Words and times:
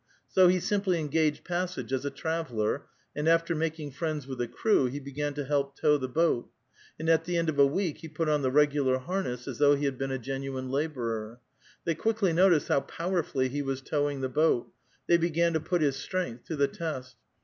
So 0.27 0.47
he 0.47 0.59
simply 0.59 0.99
engaged 0.99 1.43
passage 1.43 1.93
as 1.93 2.05
a 2.05 2.09
traveller, 2.09 2.87
and 3.15 3.27
after 3.27 3.53
making 3.53 3.91
friends 3.91 4.25
with. 4.25 4.39
the 4.39 4.47
crew, 4.47 4.87
he 4.87 4.99
began 4.99 5.35
to 5.35 5.45
help 5.45 5.77
tow 5.79 5.95
the 5.99 6.07
boat; 6.07 6.49
and 6.97 7.07
at 7.07 7.25
the 7.25 7.37
end 7.37 7.49
of 7.49 7.59
a 7.59 7.67
week 7.67 7.99
he 7.99 8.07
put 8.09 8.27
on 8.27 8.41
the 8.41 8.49
regular 8.49 8.97
harness, 8.97 9.47
as 9.47 9.59
though 9.59 9.75
he 9.75 9.85
had 9.85 9.99
been 9.99 10.09
a 10.09 10.17
genuine 10.17 10.71
laborer. 10.71 11.39
They 11.85 11.93
quickly 11.93 12.33
noticed 12.33 12.67
how 12.69 12.79
powerfully 12.79 13.49
he 13.49 13.61
was 13.61 13.79
towing 13.79 14.21
the 14.21 14.27
boat; 14.29 14.71
they 15.05 15.17
began 15.17 15.53
to 15.53 15.59
put 15.59 15.83
his 15.83 15.97
strength 15.97 16.45
to 16.45 16.55
the 16.55 16.67
test. 16.67 17.17